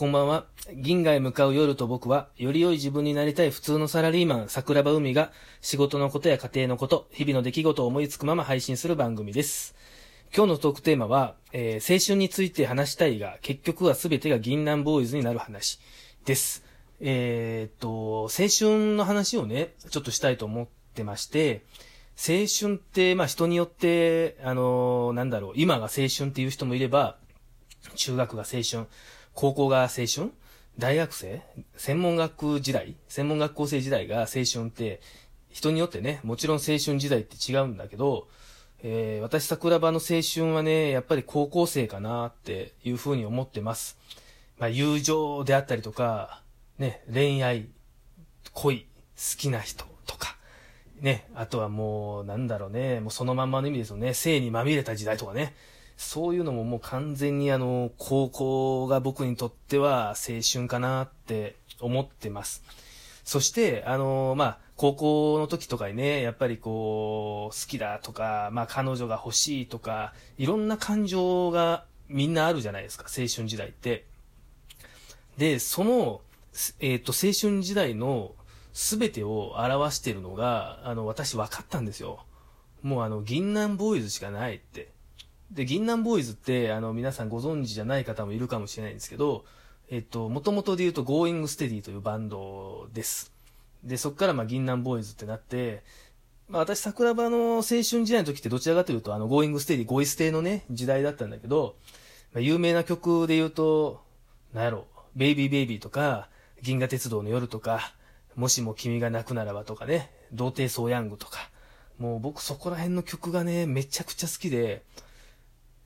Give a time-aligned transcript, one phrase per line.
[0.00, 0.46] こんばんは。
[0.72, 5.30] 銀河へ向かう夜と僕は、より良い自分になりたい普通のサラリーマン、桜庭海が、
[5.60, 9.74] 仕事のことや家庭のこと、日々の出来事を思いつくまま配信する番組です。
[10.34, 15.78] 今日のトークテーマは、えー、青春について話したいが、結局は全てが銀杏ボーイズになる話
[16.24, 16.64] です。
[17.00, 18.28] えー、っと、青
[18.78, 21.62] 春の話をね、ちょっとしたいと思ってまして、
[22.16, 27.18] 青春って、まあ人によって、あのー、なんだろう、今が青春っていう人もいれば、
[27.96, 28.86] 中学が青春、
[29.40, 30.32] 高校が青春？
[30.76, 31.40] 大学生？
[31.74, 32.94] 専門学時代？
[33.08, 35.00] 専門学校生時代が青春って、
[35.48, 38.28] 人によってね、もちろん青春時代って違うんだけど、
[38.82, 43.96] えー、私桜庭の青春はね、やっぱり高校生かなっていうふうに思ってます。
[44.58, 46.42] まあ、友情であったりとか、
[46.76, 47.70] ね、恋愛、
[48.52, 48.86] 恋、好
[49.38, 50.36] きな人とか、
[51.00, 55.54] ね、あとはもう、なんだろうね、もうそのまんまの意味ですよね、性にまみれた時代とかね、
[56.00, 62.64] そういうのももう完全にあの、高校が僕にとっては青春かなって思ってます。
[63.22, 74.06] そして、あの、まあ、高校の時とかにね、やっぱりこう、好きだとか、まあ、彼女が欲しいとか、いろんな感情がみんなあるじゃないですか、青春時代って。
[75.36, 76.22] で、その、
[76.80, 78.34] えっ、と、青春時代の
[78.72, 82.24] 全てを表してるのが、あの、私分かったんですよ。
[82.80, 84.88] もうあの、銀杏ボーイズしかないって。
[85.50, 89.44] で、銀杏ボーイズって、あの、皆さんご存知じゃない方もいるかもしれないんですけど、
[89.90, 93.32] えっと、もともとで言うと、Going Steady というバンドです。
[93.82, 95.82] で、そっから、まあ、銀杏ボーイズってなって、
[96.48, 101.74] まあ、私、桜庭の青春時代の時ってどちらかというと、あの、Going Steady、ゴイステのね、時代だったんだけど、
[102.32, 104.00] まあ、有名な曲で言うと、
[104.52, 106.28] なんやろ、ベイビーベイビーとか、
[106.62, 107.94] 銀河鉄道の夜とか、
[108.36, 111.50] もしも君が泣くならばとかね、童貞ソーヤングとか、
[111.98, 114.82] もう僕そこら辺の曲がね、めちゃくちゃ好きで、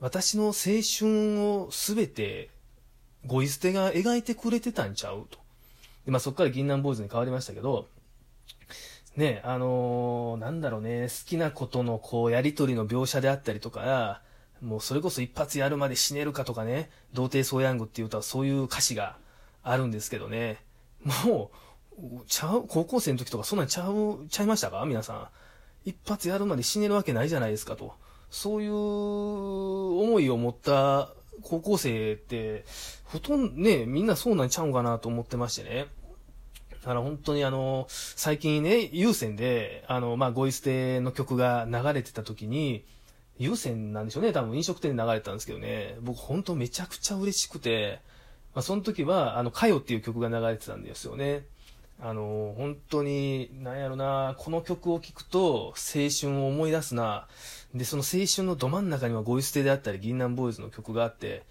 [0.00, 2.50] 私の青春をすべて、
[3.24, 5.38] ゴイ捨てが描いてくれてたんちゃうと。
[6.04, 7.88] で、まあそっから銀杏ボーイズに変わりましたけど、
[9.16, 14.20] ね、あのー、なんだろうね、好きなことのこう、やりとりの描写であったりとか、
[14.60, 19.16] もうそれこそ一発やるまで死ねるかとかね、童貞ソーヤングっていう歌はそういう歌詞が
[19.62, 20.58] あるんですけどね、
[21.24, 21.50] も
[21.98, 24.84] う、ちゃう、高校生の時とかそんなんちゃう、ちゃいましたか？
[24.84, 25.28] 皆さん。
[25.86, 27.94] 一発やるまで死ねるわけないじゃないですかと。
[28.30, 31.10] そういう思いを持った
[31.42, 32.64] 高校生って、
[33.04, 35.86] ほとんどね、みんなそうなんちゃうんかなと思ってましてね。
[36.70, 42.84] だから本当にあの、最近ね、有線で、あの、ま、ゴイステの曲が流れてた時に、
[43.38, 48.00] 有線なんでしょうね、多分飲食店で流れてたんですけどね、僕本当めちゃくちゃ嬉しくて、
[48.54, 51.44] まあ、その時は、あの、かよっていう曲が流れてたんですよね。
[51.98, 57.26] あの、本当に、なんやろな、この曲を聴くと、青春を思い出すな。
[57.74, 61.44] で、その青春のど真ん中にはゴイステであったり、銀杏ボーイズの曲があって、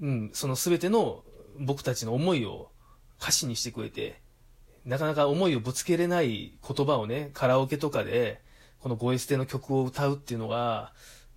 [0.00, 1.22] うん、その全ての
[1.58, 2.70] 僕たちの思いを
[3.20, 4.20] 歌詞にしてくれて、
[4.86, 8.40] なかなか思いをぶつけれない言葉をね、カラオケとかで、
[8.80, 10.92] このゴイステの曲を歌うっていうのが、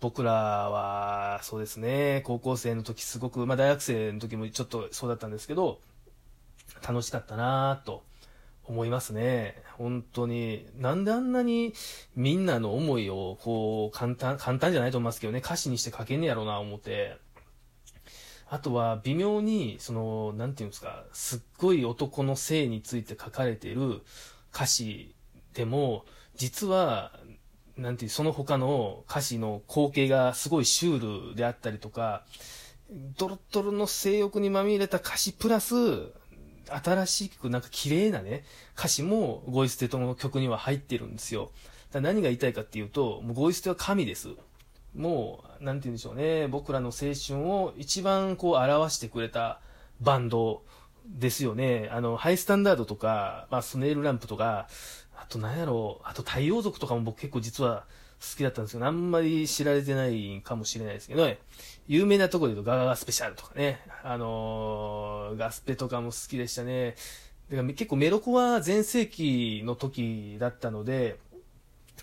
[0.00, 5.80] 僕らは、そうですね、高校生の時すごく、まあ大学生の時もちょっとそうだったんですけど、
[6.86, 8.07] 楽しかったなぁと
[8.68, 9.62] 思いますね。
[9.78, 10.66] 本当に。
[10.76, 11.72] なんであんなに
[12.14, 17.16] みんなの思いを、こう、簡単、簡単じゃないと思いますけどね、歌詞にして書けんねやろうな、思って。
[18.50, 24.02] あとは、微妙に、その、なんていうんですか、すっごい男の性について書かれている
[24.54, 25.14] 歌詞
[25.54, 26.04] でも、
[26.34, 27.12] 実は、
[27.76, 32.24] なんていう、その他の歌詞の光景がすごいシュールであったりとか、
[32.90, 35.74] ドロッドロの性欲にまみれた歌詞プラス、
[36.70, 38.44] 新しくなんか綺麗なね、
[38.76, 41.50] 歌詞もゴイステとの曲には入ってるんですよ。
[41.92, 44.28] だ何が言いたいかっていうと、もうゴイステは神です。
[44.94, 49.60] もう、なんて言うんでしょうね、僕らの青春を一番こう表してくれた
[50.00, 50.62] バンド
[51.06, 51.88] ですよね。
[51.92, 54.68] あの、ハイスタンダードとか、まあ、スネールランプとか、
[55.16, 57.86] あと何やろう、あと太陽族とかも僕結構実は
[58.20, 61.38] 好きだったんですけど、あんまり知られてないかもしれないですけどね。
[61.86, 63.80] 有名なとこで言うとガガガスペシャルとかね。
[64.02, 66.96] あのー、ガスペとかも好きでしたね。
[67.50, 71.18] だから結構メロコは全盛期の時だったので、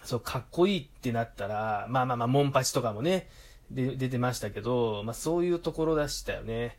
[0.03, 3.27] そう、かっこいいってなったら、まあまあまあ、モンパチとかもね、
[3.71, 6.77] で、出てましたけど、まあそういうところでしたよね。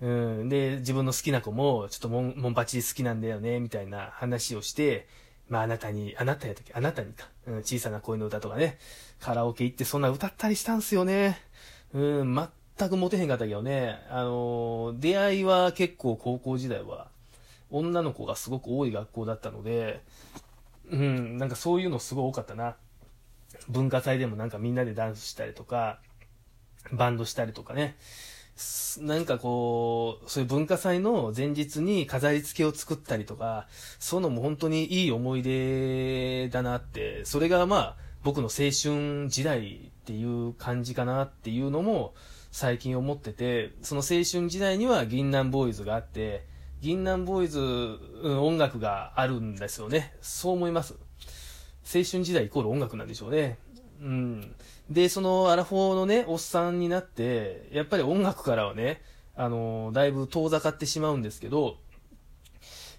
[0.00, 0.48] うん。
[0.48, 5.06] で、自分の好きな子も、ちょっとモンモンパチ好きなんだよね、みたいな話をして、
[5.48, 6.72] まああなたに、あなたやったっけ？
[6.74, 7.26] あなたにか。
[7.46, 8.78] うん、小さな恋の歌とかね。
[9.20, 11.40] カラオケ行ってそんな歌ったりしたんすよね。
[11.94, 12.34] うん、
[12.78, 13.98] 全くモテへんかったけどね。
[14.10, 17.08] あのー、出会いは結構高校時代は、
[17.70, 20.02] 女の子がすごく多い学校だったので、
[20.90, 22.76] うん、なんかそういうのすごい多かったな。
[23.68, 26.00] 文化祭でもなんかみんなでダンスしたりとか、
[26.92, 27.96] バンドしたりとかね。
[29.00, 33.68] なんかこう、そういう文化祭の前日に飾り付けを作ったりとか、
[33.98, 42.14] そういうのも本当にいい思い出だなって、それがまあ、僕の青春時代っていう感じかなっていうのも
[42.50, 46.44] 最近思ってて、その青春時代には銀杏ボーイズがあって、
[46.80, 50.14] 銀杏ボーイズ、うん、音楽があるんですよね。
[50.20, 50.94] そう思います。
[51.84, 53.58] 青春時代イコール音楽なんでしょうね。
[54.00, 54.54] うん。
[54.90, 59.02] で、そのアラフォーのね、おっさんになって、やっぱり音楽からはね、
[59.36, 61.76] あの、だいぶ遠ざかってしまうんですけど、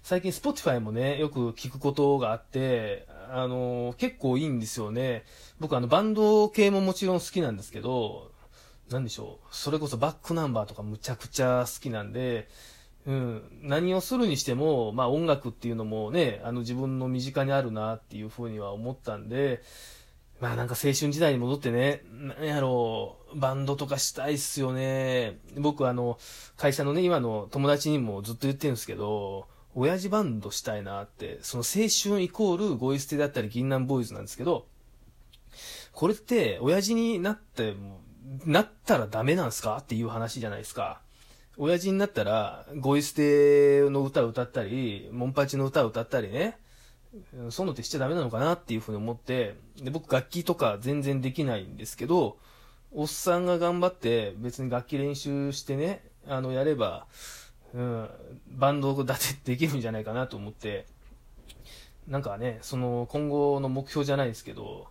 [0.02, 5.24] 最近 Spotify もね、よく聞くことがあって、あの、結構いいんですよね。
[5.60, 8.32] 僕あの、バンド系ももちろん好きなんですけど、
[8.90, 9.46] なんでしょう。
[9.54, 12.48] それこそバックナンバーとかむちゃくちゃ好きなんで、
[13.06, 19.62] うん、何をするにしても、まあ音楽っていうのもね、あの自分の身近にあるなっていうふうには思ったんで、
[20.40, 25.38] まあなんか青春時代に戻ってね、なんやろう、バンドとかしたいっすよね。
[25.58, 26.18] 僕あの、
[26.56, 34.66] 会社のね、今の友達にもずっと言ってるんですけど、親父バンドしたいなって、その青春イコールゴイステだったり銀杏ボーイズなんですけど、
[35.92, 37.74] これって親父になって、
[38.46, 39.78] なったらダメなんすか？
[39.80, 41.02] っていう話じゃないですか。
[41.56, 46.56] 親父になったら、ゴイステの歌を歌ったり、モンパチの歌を歌ったりね、
[47.50, 52.38] そういうのってしちゃダメなのかなっていうふうに思って、で、僕楽器とか全然できないんですけど、
[52.92, 57.06] おっさんが頑張って別に楽器練習してね、あの、やれば、
[57.74, 58.08] うん、
[58.48, 60.86] バンド立てできるんじゃないかなと思って、
[62.08, 64.88] なんかね、その今後の目標じゃないですけど、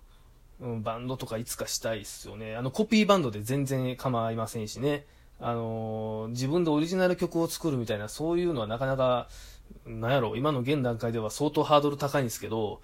[0.61, 2.55] うん、バンドとかいつかしたいっすよね。
[2.55, 5.05] あの、コピーバンドで全然構いませんしね。
[5.39, 9.29] あのー、自分でオリジナル曲を作るみたいな、そういうのはなかなか、
[9.85, 12.81] なんやろ、今の現段階では相当ハードル高いんですけど、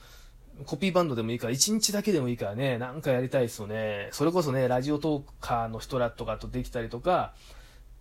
[0.65, 4.09] コピーバンドでもいいから、1日だけでもいいからね、なんかやりたいですよね。
[4.11, 7.33] それこそね、ラジオトーカーの人らとかとできたりとか、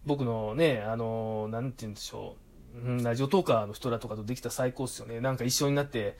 [0.07, 2.37] 僕のね、あのー、なんて言うんでしょ
[2.77, 5.21] う、うん、ラジオトーカーの人らとかとできたら最高っすよね。
[5.21, 6.19] なんか一緒になって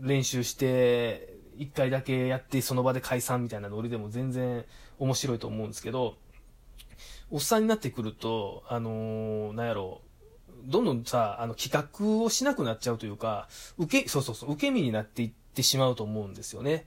[0.00, 4.64] 練習して、一回だけやってその場で解散みたいなノリでも全然
[4.98, 6.16] 面白いと思うんですけど、
[7.30, 10.11] おっさんになってくると、あのー、なんやろう、
[10.64, 13.48] どんどんさ、あの、企画をしなくなっちゃうというか、
[13.78, 16.86] 受け、そうそうそう、受け身になっていってしまうと思うんですよね。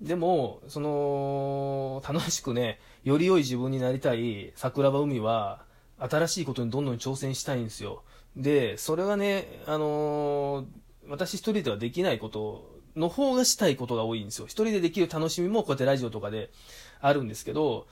[0.00, 5.66] でも、その、楽しくね、より良い自分になりたい桜庭海は、
[5.98, 8.02] 新しいことにどんどん挑戦したいんですよ。
[8.36, 10.66] で、それはね、あのー、
[11.08, 14.46] 私一人ではできないことの方がしたいことが多いんですよ。
[14.46, 16.50] 一人でできる楽しみもこうやってラジオとかで
[17.00, 17.88] あるんですけど、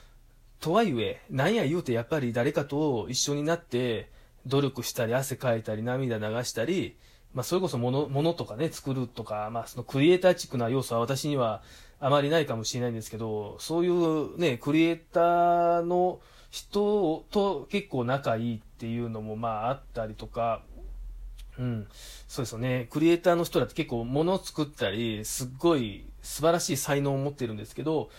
[0.61, 4.11] とはいえ、なんや言うてやっぱり誰かと一緒になって、
[4.47, 6.97] 努力したり、汗かいたり、涙流したり、
[7.35, 11.63] まあ、それこそ物、物とかね、作るとか、まあ、そのクリエイターチックな要素は私には
[12.01, 16.21] あまりないかもしれないんですけど、そういうね、クリエイターの
[16.51, 20.63] 人と結構仲いいっていうのもまああったりとか、
[21.59, 21.87] うん、
[22.29, 22.87] そうですよね。
[22.91, 28.11] クリエイターの人だって結構物を作ったり、すっごい素晴らしい才能を持ってるんですけど、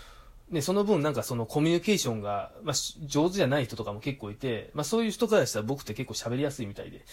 [0.50, 2.74] ね、その分なんかそのコミュニケーションが、まあ、
[3.06, 7.04] 上手じゃない人とかも結構いて、まあそういう人からしたら僕って結構喋りやすいみたいで、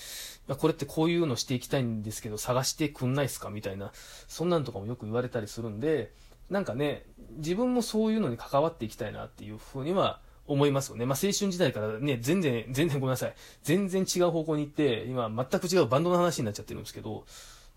[0.48, 3.92] まあこれってこういうのしていきたいんですけど探してくんないっすかみたいな、
[4.28, 6.14] そんなんとかもよく言われたりするんで、
[6.50, 7.04] なんかね、
[7.38, 11.06] 自分もそういうのに関わっていきたいなっていうふうには思いますよね。
[11.06, 13.36] まあ青春時代からね、全然、全然ごめんなさい。
[13.64, 17.26] 全然違う方向に行って、今全く違うバンドの話になっちゃってるんですけど、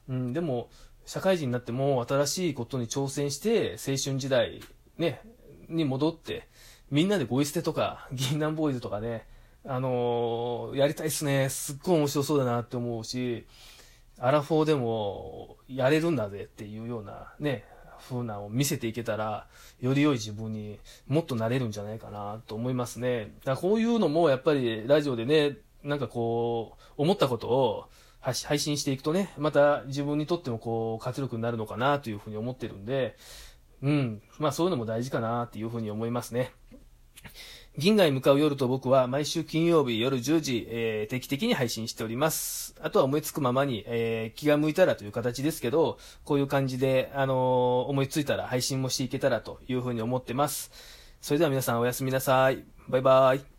[0.09, 0.71] うん、でも、
[1.07, 4.61] 社会人になっても新しいことに挑戦して、青春時代、
[4.99, 5.23] ね、
[5.69, 6.49] に戻って、
[6.91, 9.27] みんなでゴイ捨てとか、銀杏ボーイズとかね、
[9.65, 11.49] あのー、やりたいっすね。
[11.49, 13.47] すっごい面白そうだなって思うし、
[14.19, 17.65] アラフォーでもやれるんだぜっていうようなね、
[18.09, 19.47] 風なを見せていけたら、
[19.81, 23.33] より良い自分にもっとなれるんじゃないかなと思いますね。
[23.45, 27.89] だこういうのもやっぱりラジオでね、なんかこう、思ったことを
[28.21, 33.17] 配信していくとね、また自分にとってもこう、活力になるのかなというふうに思ってるんで、
[33.83, 34.23] うん。
[34.39, 36.53] まあそういうのも大事かなっていうふうに思いますね。
[37.77, 42.75] 銀河へ向かう夜と僕は毎週金曜日夜10時、えー、定期的に配信しております。
[42.83, 50.73] あとは思いつくままに、えー、気が向いたらという形ですけど、こういう感じで、あのー、思いついたら配信もしていけたらというふうに思ってます。
[51.21, 52.65] それでは皆さんおやすみなさい。
[52.89, 53.58] バイバイ。